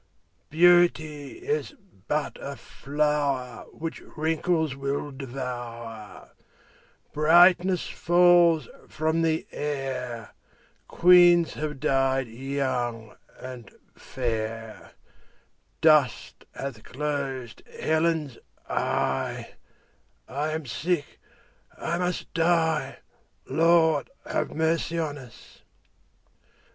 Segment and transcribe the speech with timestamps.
[0.49, 1.75] Beauty is
[2.07, 6.31] but a flower 15 Which wrinkles will devour;
[7.13, 10.31] Brightness falls from the air;
[10.87, 14.93] Queens have died young and fair;
[15.81, 19.51] Dust hath closed Helen's eye;
[20.27, 21.19] I am sick,
[21.77, 22.97] I must die—
[23.45, 25.61] 20 Lord, have mercy on us!